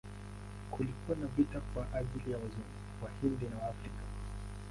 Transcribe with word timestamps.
Kulikuwa 0.71 1.17
na 1.17 1.27
viti 1.27 1.57
kwa 1.73 1.93
ajili 1.93 2.31
ya 2.31 2.37
Wazungu, 2.37 2.63
Wahindi 3.03 3.45
na 3.45 3.57
Waafrika. 3.63 4.01